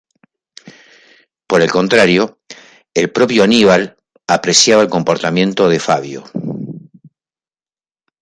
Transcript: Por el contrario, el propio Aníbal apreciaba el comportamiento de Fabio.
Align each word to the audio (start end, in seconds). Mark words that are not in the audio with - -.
Por 1.45 1.61
el 1.61 1.69
contrario, 1.69 2.39
el 2.95 3.11
propio 3.11 3.43
Aníbal 3.43 3.97
apreciaba 4.25 4.81
el 4.81 4.89
comportamiento 4.89 5.69
de 5.69 5.79
Fabio. 5.79 6.23